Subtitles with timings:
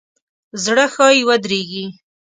[0.63, 1.85] زړه ښایي ودریږي.